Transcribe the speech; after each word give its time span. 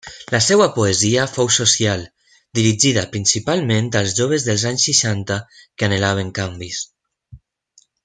La 0.35 0.37
seva 0.43 0.67
poesia 0.77 1.25
fou 1.33 1.51
social, 1.57 2.05
dirigida 2.61 3.05
principalment 3.17 3.93
als 4.01 4.17
joves 4.23 4.49
dels 4.51 4.67
anys 4.73 4.89
seixanta, 4.91 5.41
que 5.77 5.91
anhelaven 5.91 6.37
canvis. 6.43 6.85